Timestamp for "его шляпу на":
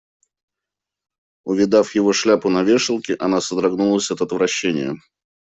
1.93-2.63